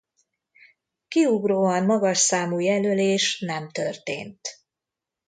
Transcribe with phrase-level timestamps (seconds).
[1.07, 4.47] Kiugróan magas számú jelölés nem történt.